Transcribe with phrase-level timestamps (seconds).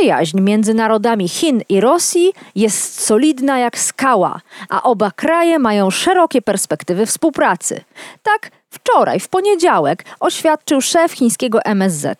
[0.00, 6.42] Przyjaźń między narodami Chin i Rosji jest solidna jak skała, a oba kraje mają szerokie
[6.42, 7.84] perspektywy współpracy.
[8.22, 12.18] Tak wczoraj, w poniedziałek, oświadczył szef chińskiego MSZ.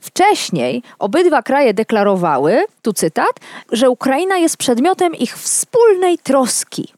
[0.00, 3.40] Wcześniej obydwa kraje deklarowały, tu cytat,
[3.72, 6.92] że Ukraina jest przedmiotem ich wspólnej troski.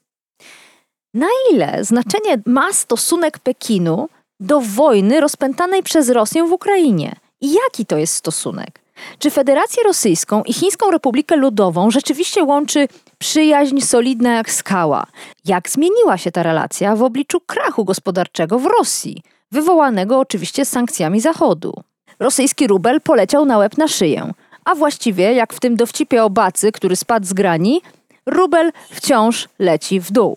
[1.14, 4.08] Na ile znaczenie ma stosunek Pekinu
[4.40, 7.16] do wojny rozpętanej przez Rosję w Ukrainie?
[7.40, 8.83] I jaki to jest stosunek?
[9.18, 15.06] Czy Federację Rosyjską i Chińską Republikę Ludową rzeczywiście łączy przyjaźń solidna jak skała?
[15.44, 21.74] Jak zmieniła się ta relacja w obliczu krachu gospodarczego w Rosji, wywołanego oczywiście sankcjami Zachodu?
[22.18, 24.32] Rosyjski rubel poleciał na łeb na szyję,
[24.64, 27.82] a właściwie, jak w tym dowcipie o bacy, który spadł z grani,
[28.26, 30.36] rubel wciąż leci w dół.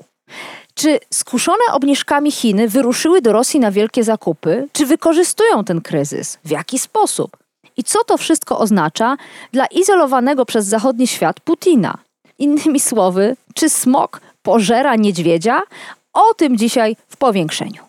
[0.73, 4.67] Czy skuszone obniżkami Chiny wyruszyły do Rosji na wielkie zakupy?
[4.73, 6.37] Czy wykorzystują ten kryzys?
[6.45, 7.37] W jaki sposób?
[7.77, 9.17] I co to wszystko oznacza
[9.51, 11.97] dla izolowanego przez zachodni świat Putina?
[12.39, 15.61] Innymi słowy, czy smok pożera niedźwiedzia?
[16.13, 17.86] O tym dzisiaj w powiększeniu.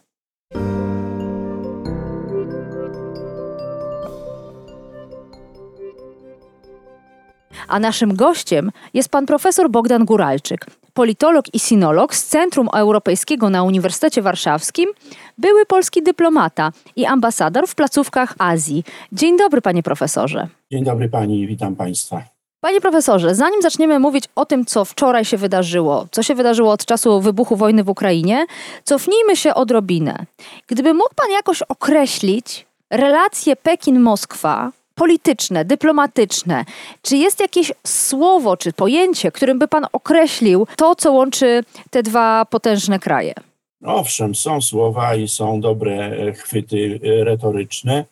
[7.68, 13.62] A naszym gościem jest pan profesor Bogdan Guralczyk, politolog i sinolog z Centrum Europejskiego na
[13.62, 14.88] Uniwersytecie Warszawskim,
[15.38, 18.84] były polski dyplomata i ambasador w placówkach Azji.
[19.12, 20.48] Dzień dobry, panie profesorze.
[20.72, 22.22] Dzień dobry pani, witam państwa.
[22.60, 26.84] Panie profesorze, zanim zaczniemy mówić o tym, co wczoraj się wydarzyło, co się wydarzyło od
[26.84, 28.46] czasu wybuchu wojny w Ukrainie,
[28.84, 30.24] cofnijmy się odrobinę.
[30.66, 36.64] Gdyby mógł pan jakoś określić relacje Pekin-Moskwa polityczne, dyplomatyczne.
[37.02, 42.44] Czy jest jakieś słowo czy pojęcie, którym by pan określił to, co łączy te dwa
[42.44, 43.34] potężne kraje?
[43.84, 48.04] Owszem, są słowa i są dobre e, chwyty e, retoryczne.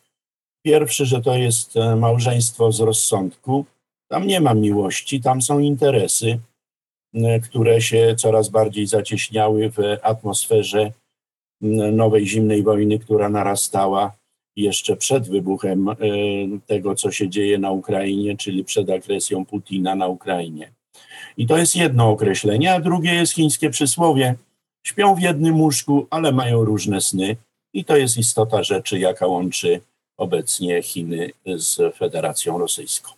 [0.64, 3.64] Pierwszy, że to jest e, małżeństwo z rozsądku.
[4.08, 6.38] Tam nie ma miłości, tam są interesy,
[7.44, 10.92] które się coraz bardziej zacieśniały w atmosferze
[11.92, 14.12] nowej zimnej wojny, która narastała
[14.56, 15.94] jeszcze przed wybuchem e,
[16.66, 20.72] tego, co się dzieje na Ukrainie, czyli przed agresją Putina na Ukrainie.
[21.36, 24.34] I to jest jedno określenie, a drugie jest chińskie przysłowie.
[24.86, 27.36] Śpią w jednym łóżku, ale mają różne sny.
[27.74, 29.80] I to jest istota rzeczy, jaka łączy
[30.16, 33.12] obecnie Chiny z Federacją Rosyjską.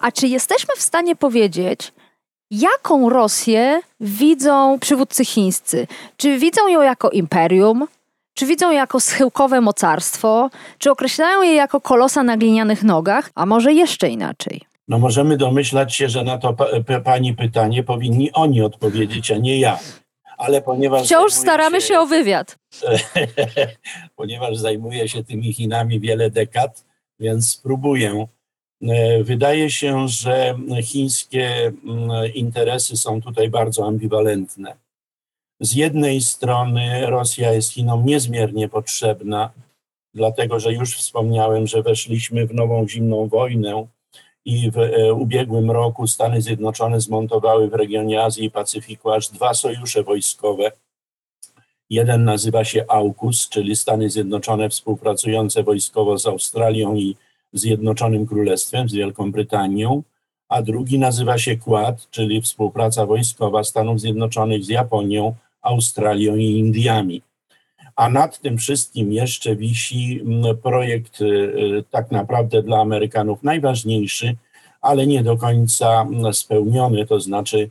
[0.00, 1.92] A czy jesteśmy w stanie powiedzieć,
[2.50, 5.86] Jaką Rosję widzą przywódcy chińscy?
[6.16, 7.86] Czy widzą ją jako imperium?
[8.34, 10.50] Czy widzą je jako schyłkowe mocarstwo?
[10.78, 13.30] Czy określają je jako kolosa na glinianych nogach?
[13.34, 14.60] A może jeszcze inaczej?
[14.88, 16.66] No możemy domyślać się, że na to pa,
[17.04, 19.78] pani pytanie powinni oni odpowiedzieć, a nie ja.
[20.38, 21.02] Ale ponieważ.
[21.02, 22.58] Wciąż staramy się, się o wywiad.
[24.16, 26.84] ponieważ zajmuję się tymi Chinami wiele dekad,
[27.20, 28.26] więc spróbuję
[29.22, 34.76] wydaje się, że chińskie mm, interesy są tutaj bardzo ambiwalentne.
[35.60, 39.50] Z jednej strony Rosja jest Chinom niezmiernie potrzebna,
[40.14, 43.86] dlatego że już wspomniałem, że weszliśmy w nową zimną wojnę
[44.44, 49.54] i w e, ubiegłym roku Stany Zjednoczone zmontowały w regionie Azji i Pacyfiku aż dwa
[49.54, 50.72] sojusze wojskowe.
[51.90, 57.16] Jeden nazywa się AUKUS, czyli Stany Zjednoczone współpracujące wojskowo z Australią i
[57.58, 60.02] Zjednoczonym Królestwem, z Wielką Brytanią,
[60.48, 67.22] a drugi nazywa się Quad, czyli współpraca wojskowa Stanów Zjednoczonych z Japonią, Australią i Indiami.
[67.96, 74.36] A nad tym wszystkim jeszcze wisi mm, projekt y, y, tak naprawdę dla Amerykanów najważniejszy,
[74.80, 77.70] ale nie do końca mm, spełniony, to znaczy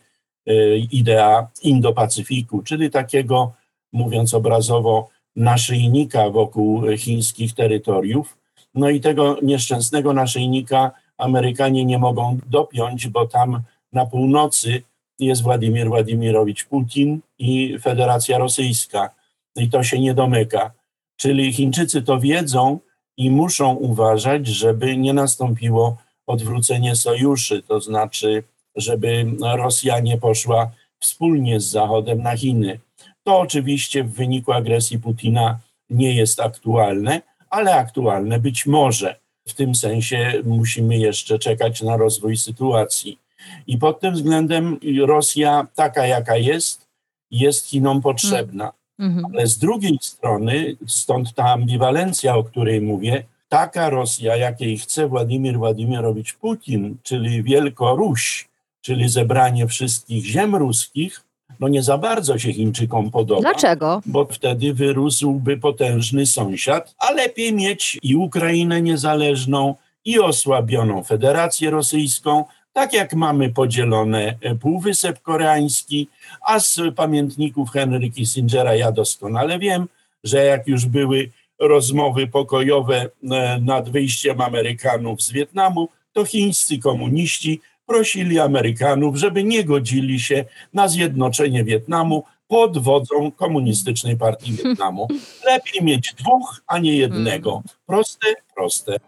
[0.49, 3.53] y, idea Indo-Pacyfiku, czyli takiego,
[3.93, 8.37] mówiąc obrazowo, naszyjnika wokół chińskich terytoriów,
[8.75, 13.61] no i tego nieszczęsnego naszyjnika Amerykanie nie mogą dopiąć, bo tam
[13.93, 14.83] na północy
[15.19, 19.09] jest Władimir Władimirowicz Putin i Federacja Rosyjska.
[19.55, 20.71] I to się nie domyka.
[21.17, 22.79] Czyli Chińczycy to wiedzą
[23.17, 28.43] i muszą uważać, żeby nie nastąpiło odwrócenie sojuszy, to znaczy,
[28.75, 29.25] żeby
[29.55, 32.79] Rosja nie poszła wspólnie z Zachodem na Chiny.
[33.23, 39.15] To oczywiście w wyniku agresji Putina nie jest aktualne, ale aktualne być może.
[39.47, 43.19] W tym sensie musimy jeszcze czekać na rozwój sytuacji.
[43.67, 46.87] I pod tym względem Rosja, taka jaka jest,
[47.31, 48.71] jest Chinom potrzebna.
[48.99, 49.25] Mhm.
[49.33, 55.57] Ale z drugiej strony, stąd ta ambiwalencja, o której mówię, taka Rosja, jakiej chce Władimir
[55.57, 58.49] Władimirowicz Putin, czyli Wielkoruś,
[58.81, 61.23] czyli zebranie wszystkich ziem ruskich,
[61.59, 63.41] no nie za bardzo się Chińczykom podoba.
[63.41, 64.01] Dlaczego?
[64.05, 69.75] Bo wtedy wyrósłby potężny sąsiad, a lepiej mieć i Ukrainę niezależną,
[70.05, 72.43] i osłabioną Federację Rosyjską,
[72.73, 76.07] tak jak mamy podzielone e, Półwysep Koreański,
[76.47, 79.87] a z pamiętników Henry Kissingera ja doskonale wiem,
[80.23, 87.61] że jak już były rozmowy pokojowe e, nad wyjściem Amerykanów z Wietnamu, to chińscy komuniści
[87.85, 95.07] prosili Amerykanów, żeby nie godzili się na zjednoczenie Wietnamu pod wodzą komunistycznej partii Wietnamu.
[95.45, 97.63] Lepiej mieć dwóch, a nie jednego.
[97.85, 98.99] Proste, proste.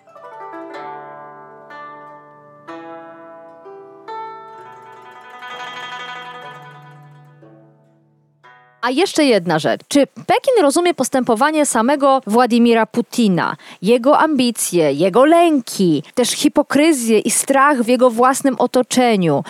[8.88, 9.82] A jeszcze jedna rzecz.
[9.88, 17.82] Czy Pekin rozumie postępowanie samego Władimira Putina, jego ambicje, jego lęki, też hipokryzję i strach
[17.82, 19.44] w jego własnym otoczeniu?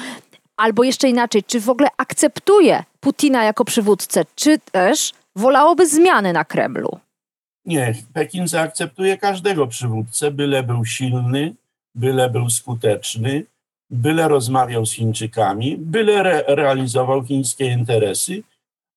[0.55, 6.45] Albo jeszcze inaczej, czy w ogóle akceptuje Putina jako przywódcę, czy też wolałoby zmiany na
[6.45, 6.99] Kremlu?
[7.65, 11.55] Nie, Pekin zaakceptuje każdego przywódcę, byle był silny,
[11.95, 13.43] byle był skuteczny,
[13.89, 18.43] byle rozmawiał z Chińczykami, byle re realizował chińskie interesy,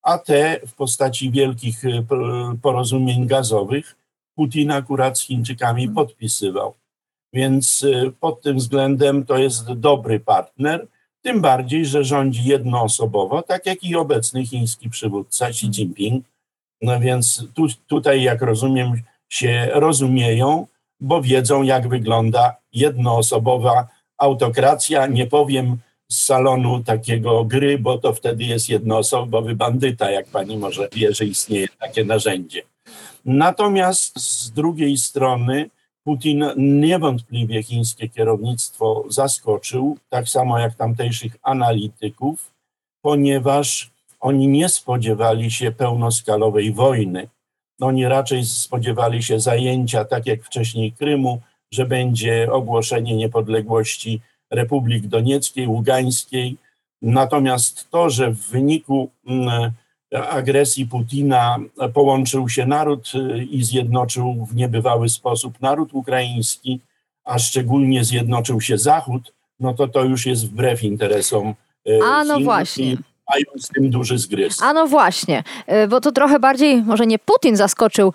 [0.02, 2.04] a te w postaci wielkich y,
[2.62, 3.96] porozumień gazowych
[4.34, 6.74] Putin akurat z Chińczykami podpisywał.
[7.32, 10.86] Więc y, pod tym względem to jest dobry partner,
[11.22, 16.24] tym bardziej, że rządzi jednoosobowo, tak jak i obecny chiński przywódca Xi Jinping.
[16.82, 20.66] No więc tu, tutaj, jak rozumiem, się rozumieją,
[21.00, 23.88] bo wiedzą, jak wygląda jednoosobowa
[24.18, 25.06] autokracja.
[25.06, 25.76] Nie powiem
[26.10, 31.24] z salonu takiego gry, bo to wtedy jest jednoosobowy bandyta, jak pani może wie, że
[31.24, 32.62] istnieje takie narzędzie.
[33.24, 35.70] Natomiast z drugiej strony
[36.04, 42.50] Putin niewątpliwie chińskie kierownictwo zaskoczył, tak samo jak tamtejszych analityków,
[43.02, 43.90] ponieważ
[44.20, 47.28] oni nie spodziewali się pełnoskalowej wojny.
[47.80, 51.40] Oni raczej spodziewali się zajęcia, tak jak wcześniej Krymu,
[51.72, 54.20] że będzie ogłoszenie niepodległości
[54.50, 56.56] Republik Donieckiej, Ługańskiej.
[57.02, 59.72] Natomiast to, że w wyniku mm,
[60.12, 61.58] agresji Putina
[61.94, 66.80] połączył się naród y, i zjednoczył w niebywały sposób naród ukraiński,
[67.24, 71.54] a szczególnie zjednoczył się Zachód, no to to już jest wbrew interesom
[71.88, 72.96] y, A no Chin właśnie.
[73.30, 74.62] Mają z tym duży zgryz.
[74.62, 75.42] A no właśnie,
[75.84, 78.12] y, bo to trochę bardziej, może nie Putin zaskoczył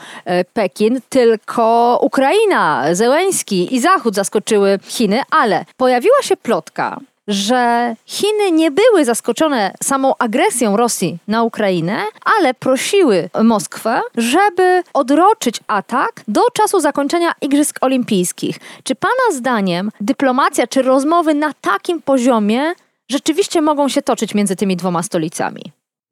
[0.54, 8.72] Pekin, tylko Ukraina, Zełenski i Zachód zaskoczyły Chiny, ale pojawiła się plotka, że Chiny nie
[8.72, 11.98] były zaskoczone samą agresją Rosji na Ukrainę,
[12.40, 18.60] ale prosiły Moskwę, żeby odroczyć atak do czasu zakończenia Igrzysk Olimpijskich.
[18.84, 22.74] Czy Pana zdaniem dyplomacja czy rozmowy na takim poziomie
[23.12, 25.62] rzeczywiście mogą się toczyć między tymi dwoma stolicami?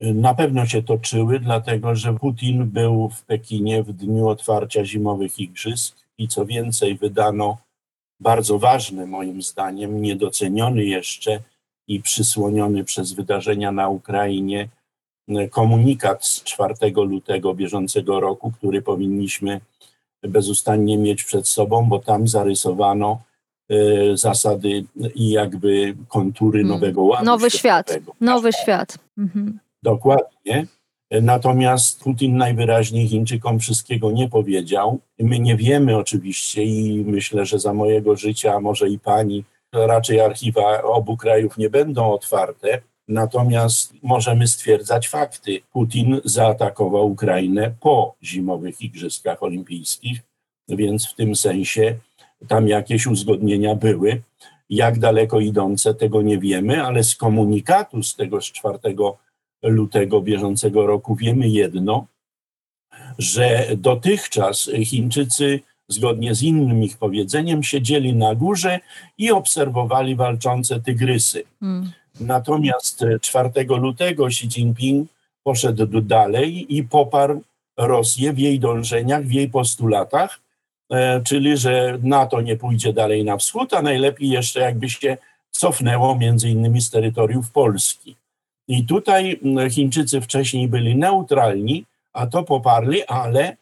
[0.01, 5.97] Na pewno się toczyły, dlatego że Putin był w Pekinie w dniu otwarcia zimowych igrzysk
[6.17, 7.57] i co więcej, wydano
[8.19, 11.39] bardzo ważny moim zdaniem, niedoceniony jeszcze
[11.87, 14.69] i przysłoniony przez wydarzenia na Ukrainie
[15.49, 19.61] komunikat z 4 lutego bieżącego roku, który powinniśmy
[20.23, 23.32] bezustannie mieć przed sobą, bo tam zarysowano e,
[24.13, 26.75] zasady i jakby kontury Hmm.
[26.75, 27.25] nowego ładu.
[27.25, 28.15] Nowy świat, światowego.
[28.21, 28.97] nowy świat.
[29.17, 29.59] Mhm.
[29.83, 30.65] Dokładnie.
[31.21, 34.99] Natomiast Putin najwyraźniej Chińczykom wszystkiego nie powiedział.
[35.19, 39.43] My nie wiemy oczywiście i myślę, że za mojego życia, może i pani,
[39.73, 42.81] raczej archiwa obu krajów nie będą otwarte.
[43.07, 45.59] Natomiast możemy stwierdzać fakty.
[45.71, 50.19] Putin zaatakował Ukrainę po zimowych Igrzyskach Olimpijskich,
[50.69, 51.95] więc w tym sensie
[52.47, 54.21] tam jakieś uzgodnienia były.
[54.69, 58.79] Jak daleko idące, tego nie wiemy, ale z komunikatu z tego z 4
[59.63, 62.05] lutego bieżącego roku wiemy jedno,
[63.17, 68.79] że dotychczas Chińczycy, zgodnie z innym ich powiedzeniem, siedzieli na górze
[69.17, 71.43] i obserwowali walczące tygrysy.
[71.61, 71.91] Mm.
[72.19, 75.09] Natomiast 4 lutego Xi Jinping
[75.43, 77.43] poszedł dalej i poparł
[77.77, 80.39] Rosję w jej dążeniach, w jej postulatach,
[81.23, 85.17] czyli że NATO nie pójdzie dalej na wschód, a najlepiej jeszcze jakby się
[85.51, 88.15] cofnęło między innymi z terytoriów Polski.
[88.67, 93.57] I tutaj Chińczycy wcześniej byli neutralni, a to poparli, ale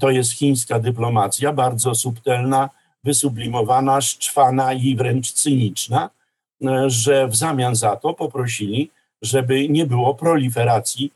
[0.00, 2.70] to jest chińska dyplomacja, bardzo subtelna,
[3.04, 6.10] wysublimowana, szczwana i wręcz cyniczna,
[6.86, 8.90] że w zamian za to poprosili,
[9.22, 11.12] żeby nie było proliferacji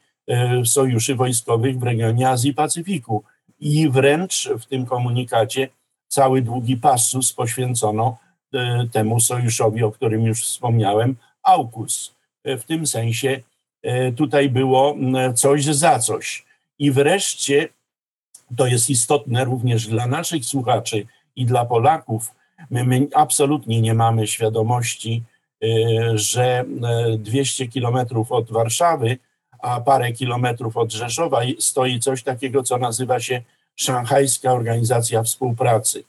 [0.65, 3.23] sojuszy wojskowych w regionie Azji Pacyfiku.
[3.63, 5.69] I wręcz w tym komunikacie
[6.09, 8.17] cały długi pasus poświęcono
[8.55, 12.15] e, temu sojuszowi, o którym już wspomniałem, AUKUS.
[12.45, 13.41] E, w tym sensie
[13.83, 14.97] e, tutaj było
[15.35, 16.45] coś za coś.
[16.79, 17.69] I wreszcie,
[18.57, 22.35] to jest istotne również dla naszych słuchaczy i dla Polaków,
[22.71, 25.23] my, my absolutnie nie mamy świadomości,
[26.15, 26.65] że
[27.19, 29.19] 200 kilometrów od Warszawy,
[29.63, 33.43] a parę kilometrów od Rzeszowa stoi coś takiego, co nazywa się
[33.77, 36.05] Szanghajska Organizacja Współpracy.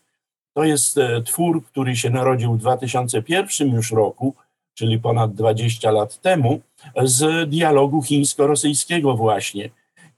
[0.53, 4.35] To jest e, twór, który się narodził w 2001 już roku,
[4.73, 6.61] czyli ponad 20 lat temu,
[7.03, 9.69] z dialogu chińsko-rosyjskiego właśnie.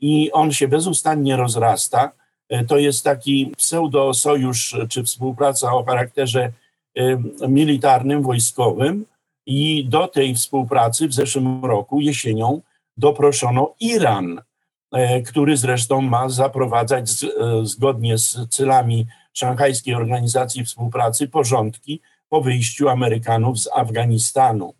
[0.01, 2.11] I on się bezustannie rozrasta.
[2.49, 6.51] E, to jest taki pseudo-sojusz czy współpraca o charakterze
[6.95, 9.05] e, militarnym, wojskowym.
[9.45, 12.61] I do tej współpracy w zeszłym roku, jesienią,
[12.97, 14.41] doproszono Iran,
[15.25, 17.09] który zresztą ma zaprowadzać
[17.63, 24.73] zgodnie z celami Szanghajskiej Organizacji Współpracy porządki po wyjściu Amerykanów z Afganistanu.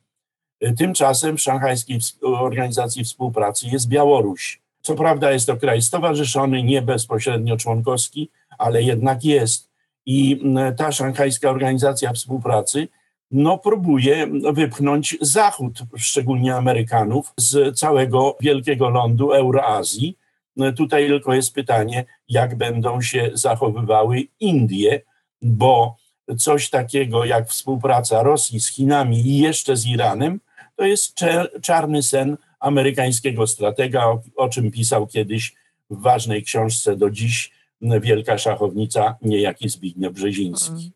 [0.78, 4.62] Tymczasem w Szanghajskiej Organizacji Współpracy jest Białoruś.
[4.82, 9.70] Co prawda jest to kraj stowarzyszony, nie bezpośrednio członkowski, ale jednak jest.
[10.06, 10.42] I
[10.78, 12.88] ta Szanghajska Organizacja Współpracy
[13.32, 20.18] no, próbuje wypchnąć Zachód, szczególnie Amerykanów, z całego wielkiego lądu Euroazji
[20.56, 25.02] no tutaj tylko jest pytanie, jak będą się zachowywały Indie,
[25.42, 25.98] bo
[26.38, 30.40] coś takiego jak współpraca Rosji z Chinami i jeszcze z Iranem,
[30.76, 31.20] to jest
[31.62, 35.54] czarny sen amerykańskiego stratega, o, o czym pisał kiedyś
[35.90, 37.52] w ważnej książce do dziś
[37.82, 40.92] wielka szachownica, niejaki Zbigniew Brzeziński.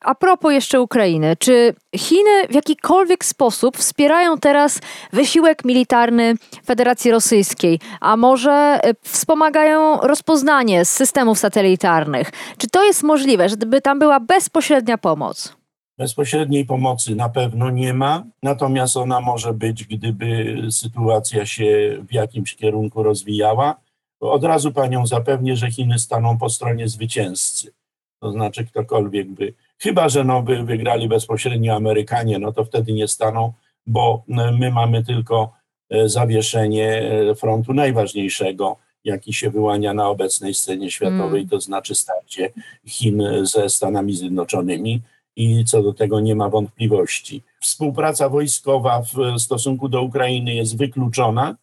[0.00, 4.80] A propos jeszcze Ukrainy, czy Chiny w jakikolwiek sposób wspierają teraz
[5.12, 8.50] wysiłek militarny Federacji Rosyjskiej, a może
[8.82, 12.30] e, wspomagają rozpoznanie z systemów satelitarnych?
[12.58, 15.56] Czy to jest możliwe, żeby tam była bezpośrednia pomoc?
[15.98, 22.56] Bezpośredniej pomocy na pewno nie ma, natomiast ona może być, gdyby sytuacja się w jakimś
[22.56, 23.76] kierunku rozwijała
[24.20, 27.72] od razu panią zapewnię, że Chiny staną po stronie zwycięzcy.
[28.20, 33.08] To znaczy ktokolwiek by, chyba że no by wygrali bezpośrednio Amerykanie, no to wtedy nie
[33.08, 33.52] staną,
[33.86, 35.52] bo e, my mamy tylko
[35.90, 41.48] e, zawieszenie e, frontu najważniejszego, jaki się wyłania na obecnej scenie światowej, mm.
[41.48, 42.52] to znaczy starcie
[42.86, 45.02] Chin ze Stanami Zjednoczonymi
[45.36, 47.42] i co do tego nie ma wątpliwości.
[47.60, 51.56] Współpraca wojskowa w stosunku do Ukrainy jest wykluczona,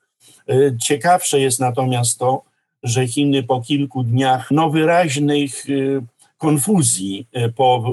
[0.80, 2.44] ciekawsze jest natomiast to,
[2.84, 5.74] że Chiny po kilku dniach no, wyraźnych e,
[6.38, 7.84] konfuzji e, po,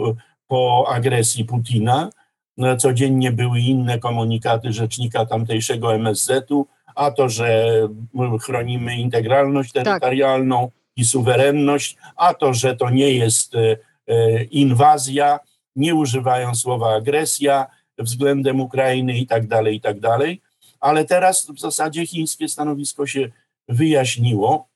[0.46, 2.10] po agresji Putina,
[2.56, 7.72] no, codziennie były inne komunikaty rzecznika tamtejszego MSZ-u, a to, że
[8.42, 9.84] chronimy integralność tak.
[9.84, 10.74] terytorialną tak.
[10.96, 13.52] i suwerenność, a to, że to nie jest
[14.50, 15.40] inwazja,
[15.76, 17.66] nie używają słowa agresja
[17.98, 20.40] względem Ukrainy i tak dalej, i tak dalej
[20.80, 23.30] ale teraz w zasadzie chińskie stanowisko się
[23.68, 24.68] wyjaśniło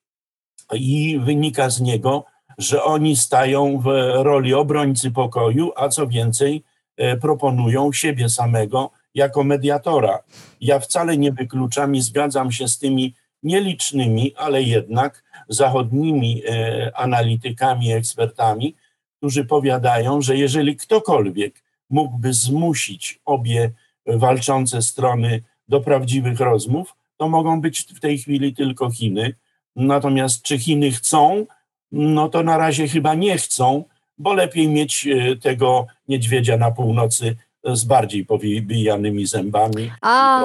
[0.73, 2.25] i wynika z niego,
[2.59, 3.87] że oni stają w
[4.23, 6.65] roli obrońcy pokoju, a co więcej,
[6.97, 10.19] e, proponują siebie samego jako mediatora.
[10.61, 17.93] Ja wcale nie wykluczam i zgadzam się z tymi nielicznymi, ale jednak zachodnimi e, analitykami,
[17.93, 18.75] ekspertami,
[19.19, 23.71] którzy powiadają, że jeżeli ktokolwiek mógłby zmusić obie
[24.07, 29.35] walczące strony do prawdziwych rozmów, to mogą być w tej chwili tylko Chiny.
[29.77, 31.47] Natomiast czy Chiny chcą,
[31.93, 33.85] no to na razie chyba nie chcą,
[34.19, 39.91] bo lepiej mieć e, tego niedźwiedzia na północy z bardziej powybijanymi zębami.
[40.01, 40.41] A,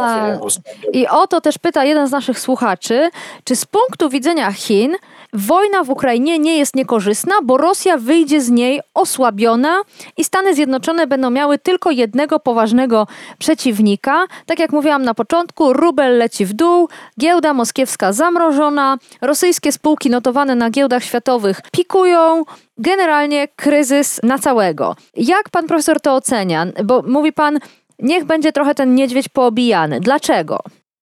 [0.94, 3.10] i o to też pyta jeden z naszych słuchaczy,
[3.44, 4.96] czy z punktu widzenia Chin
[5.34, 9.82] Wojna w Ukrainie nie jest niekorzystna, bo Rosja wyjdzie z niej osłabiona
[10.18, 13.08] i Stany Zjednoczone będą miały tylko jednego poważnego
[13.40, 14.26] przeciwnika.
[14.46, 20.56] Tak jak mówiłam na początku, rubel leci w dół, giełda moskiewska zamrożona, rosyjskie spółki notowane
[20.56, 22.44] na giełdach światowych pikują,
[22.78, 24.96] generalnie kryzys na całego.
[25.16, 26.68] Jak pan profesor to ocenia?
[26.84, 27.60] Bo mówi pan,
[28.00, 30.00] niech będzie trochę ten niedźwiedź poobijany.
[30.00, 30.60] Dlaczego?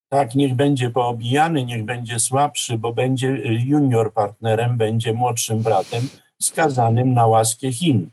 [0.08, 6.08] Tak, niech będzie poobijany, niech będzie słabszy, bo będzie junior partnerem, będzie młodszym bratem
[6.42, 8.10] skazanym na łaskę Chin.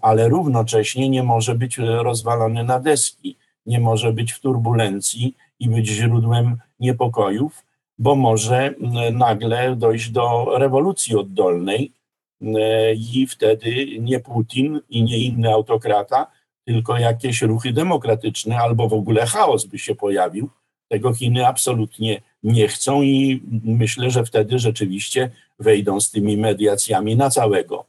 [0.00, 5.88] Ale równocześnie nie może być rozwalony na deski, nie może być w turbulencji i być
[5.88, 7.64] źródłem niepokojów,
[7.98, 8.74] bo może
[9.12, 11.92] nagle dojść do rewolucji oddolnej
[13.14, 16.26] i wtedy nie Putin i nie inny autokrata,
[16.64, 20.50] tylko jakieś ruchy demokratyczne albo w ogóle chaos by się pojawił.
[20.92, 27.30] Tego Chiny absolutnie nie chcą i myślę, że wtedy rzeczywiście wejdą z tymi mediacjami na
[27.30, 27.84] całego.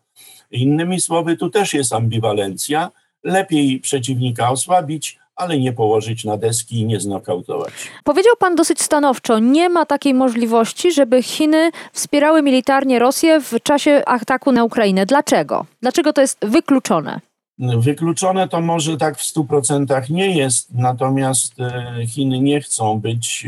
[0.52, 2.92] Innymi słowy, tu też jest ambiwalencja.
[3.24, 7.74] Lepiej przeciwnika osłabić, ale nie położyć na deski i nie znokautować.
[8.04, 14.02] Powiedział pan dosyć stanowczo, nie ma takiej możliwości, żeby Chiny wspierały militarnie Rosję w czasie
[14.06, 15.06] ataku na Ukrainę.
[15.06, 15.66] Dlaczego?
[15.82, 17.20] Dlaczego to jest wykluczone?
[17.60, 23.46] Wykluczone to może tak w 100% nie jest, natomiast e, Chiny nie chcą być,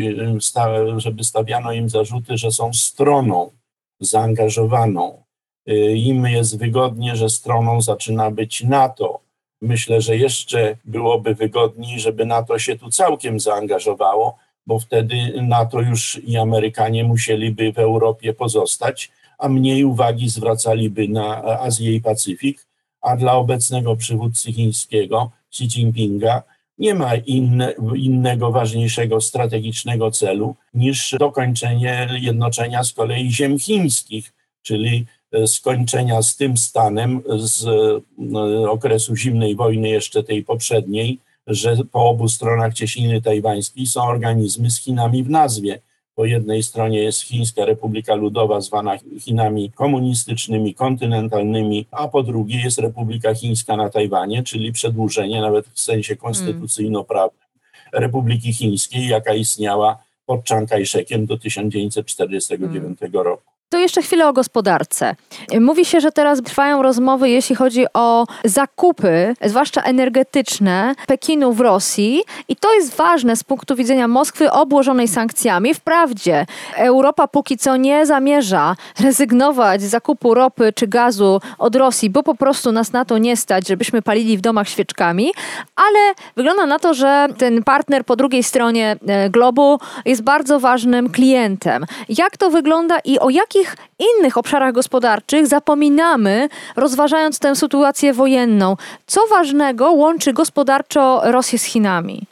[0.58, 3.52] e, żeby stawiano im zarzuty, że są stroną
[4.00, 5.24] zaangażowaną.
[5.68, 9.20] E, Im jest wygodnie, że stroną zaczyna być NATO.
[9.62, 16.22] Myślę, że jeszcze byłoby wygodniej, żeby NATO się tu całkiem zaangażowało, bo wtedy NATO już
[16.24, 22.66] i Amerykanie musieliby w Europie pozostać, a mniej uwagi zwracaliby na Azję i Pacyfik
[23.06, 26.44] a dla obecnego przywódcy chińskiego Xi Jinpinga
[26.78, 35.06] nie ma inne, innego ważniejszego strategicznego celu niż dokończenie jednoczenia z kolei ziem chińskich, czyli
[35.32, 42.10] e, skończenia z tym stanem z e, okresu zimnej wojny, jeszcze tej poprzedniej, że po
[42.10, 45.80] obu stronach Cieśniny Tajwańskiej są organizmy z Chinami w nazwie.
[46.16, 52.80] Po jednej stronie jest Chińska Republika Ludowa, zwana Chinami komunistycznymi, kontynentalnymi, a po drugiej jest
[52.80, 57.48] Republika Chińska na Tajwanie, czyli przedłużenie, nawet w sensie konstytucyjno-prawnym,
[57.94, 63.55] Republiki Chińskiej, jaka istniała pod Chiang Kai-shekiem do 1949 roku.
[63.70, 65.16] To jeszcze chwilę o gospodarce.
[65.60, 72.24] Mówi się, że teraz trwają rozmowy, jeśli chodzi o zakupy, zwłaszcza energetyczne, Pekinu w Rosji.
[72.48, 75.74] I to jest ważne z punktu widzenia Moskwy obłożonej sankcjami.
[75.74, 76.46] Wprawdzie
[76.76, 82.36] Europa póki co nie zamierza rezygnować z zakupu ropy czy gazu od Rosji, bo po
[82.36, 85.32] prostu nas na to nie stać, żebyśmy palili w domach świeczkami,
[85.76, 91.10] ale wygląda na to, że ten partner po drugiej stronie e, globu jest bardzo ważnym
[91.10, 91.86] klientem.
[92.10, 98.76] Jak to wygląda i o jakich jakich innych obszarach gospodarczych zapominamy, rozważając tę sytuację wojenną?
[99.06, 102.24] Co ważnego łączy gospodarczo Rosję z Chinami?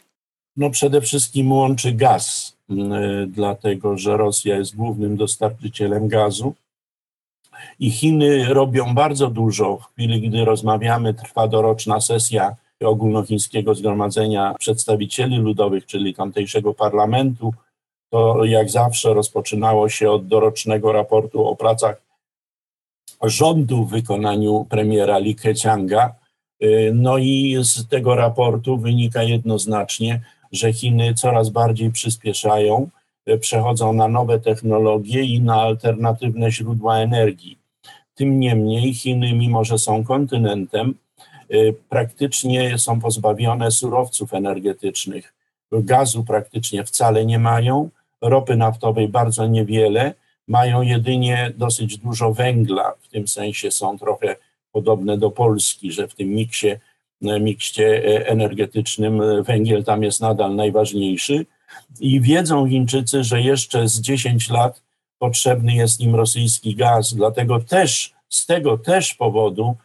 [0.56, 2.56] No przede wszystkim łączy gaz,
[3.26, 6.54] dlatego że Rosja jest głównym dostarczycielem gazu.
[7.80, 9.76] I Chiny robią bardzo dużo.
[9.76, 17.54] W chwili, gdy rozmawiamy, trwa doroczna sesja ogólnochińskiego zgromadzenia przedstawicieli ludowych, czyli tamtejszego parlamentu,
[18.10, 22.04] to jak zawsze rozpoczynało się od dorocznego raportu o pracach
[23.22, 26.14] rządu w wykonaniu premiera Li Keqianga.
[26.62, 30.20] Y, no i z tego raportu wynika jednoznacznie,
[30.52, 32.88] że Chiny coraz bardziej przyspieszają,
[33.28, 37.58] y, przechodzą na nowe technologie i na alternatywne źródła energii.
[38.14, 40.94] Tym niemniej Chiny, mimo że są kontynentem,
[41.52, 45.33] y, praktycznie są pozbawione surowców energetycznych.
[45.82, 50.14] Gazu praktycznie wcale nie mają, ropy naftowej bardzo niewiele,
[50.48, 54.36] mają jedynie dosyć dużo węgla, w tym sensie są trochę
[54.72, 56.68] podobne do Polski, że w tym miksie,
[57.40, 61.46] mikście energetycznym węgiel tam jest nadal najważniejszy.
[62.00, 64.82] I wiedzą Chińczycy, że jeszcze z 10 lat
[65.18, 69.76] potrzebny jest im rosyjski gaz, dlatego też z tego też powodu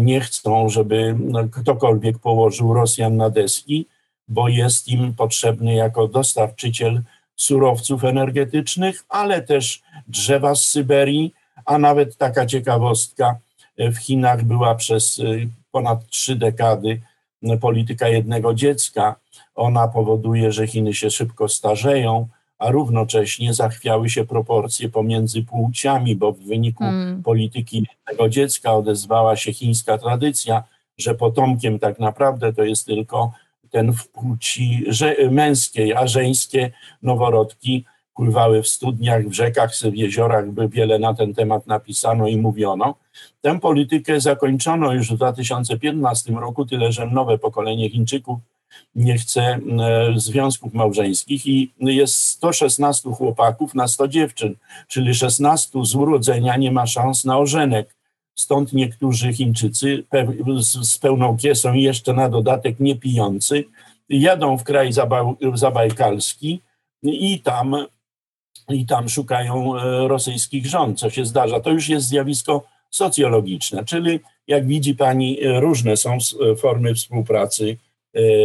[0.00, 1.16] nie chcą, żeby
[1.52, 3.86] ktokolwiek położył Rosjan na deski,
[4.28, 7.02] bo jest im potrzebny jako dostarczyciel
[7.36, 13.38] surowców energetycznych, ale też drzewa z Syberii, a nawet taka ciekawostka,
[13.78, 17.00] w Chinach była przez y, ponad trzy dekady
[17.60, 19.16] polityka jednego dziecka.
[19.54, 26.32] Ona powoduje, że Chiny się szybko starzeją, a równocześnie zachwiały się proporcje pomiędzy płciami, bo
[26.32, 27.22] w wyniku hmm.
[27.22, 30.64] polityki jednego dziecka odezwała się chińska tradycja,
[30.98, 33.32] że potomkiem tak naprawdę to jest tylko
[33.70, 34.84] ten w płci
[35.30, 36.70] męskiej, a żeńskie
[37.02, 42.36] noworodki pływały w studniach, w rzekach, w jeziorach, by wiele na ten temat napisano i
[42.36, 42.94] mówiono.
[43.40, 48.38] Tę politykę zakończono już w 2015 roku, tyle że nowe pokolenie Chińczyków
[48.94, 49.58] nie chce
[50.16, 54.54] związków małżeńskich i jest 116 chłopaków na 100 dziewczyn,
[54.88, 57.97] czyli 16 z urodzenia nie ma szans na ożenek.
[58.38, 60.04] Stąd niektórzy Chińczycy
[60.82, 63.64] z pełną kiesą jeszcze na dodatek nie pijący
[64.08, 64.90] jadą w kraj
[65.54, 66.60] zabajkalski
[67.02, 67.76] i tam,
[68.68, 71.60] i tam szukają e, rosyjskich żon, co się zdarza.
[71.60, 76.18] To już jest zjawisko socjologiczne, czyli jak widzi pani, różne są
[76.58, 77.87] formy współpracy e,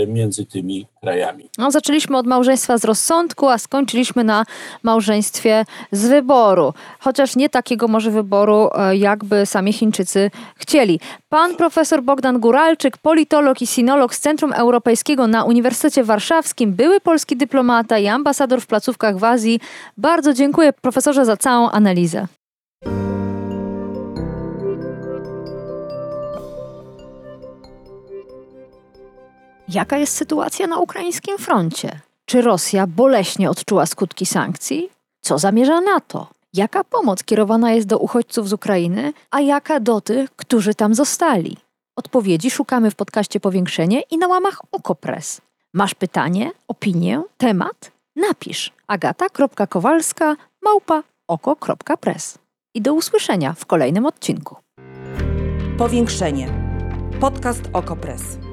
[0.08, 1.50] między tymi krajami.
[1.58, 4.46] No, zaczęliśmy od małżeństwa z rozsądku, a skończyliśmy na
[4.84, 6.74] małżeństwie z wyboru.
[7.00, 11.00] Chociaż nie takiego może wyboru, e, jakby sami Chińczycy chcieli.
[11.30, 17.38] Pan profesor Bogdan Guralczyk, politolog i sinolog z Centrum Europejskiego na Uniwersytecie Warszawskim, były polski
[17.38, 19.60] dyplomata i ambasador w placówkach w Azji.
[19.98, 22.28] Bardzo dziękuję profesorze za całą analizę.
[29.74, 32.00] Jaka jest sytuacja na ukraińskim froncie?
[32.26, 34.90] Czy Rosja boleśnie odczuła skutki sankcji?
[35.22, 36.28] Co zamierza NATO?
[36.54, 41.58] Jaka pomoc kierowana jest do uchodźców z Ukrainy, a jaka do tych, którzy tam zostali?
[41.96, 45.42] Odpowiedzi szukamy w podcaście Powiększenie i na łamach Okopres.
[45.74, 47.92] Masz pytanie, opinię, temat?
[48.16, 52.38] Napisz agata.kowalska małpa oko.press.
[52.74, 54.56] I do usłyszenia w kolejnym odcinku.
[55.78, 56.48] Powiększenie.
[57.20, 58.53] Podcast Okopres.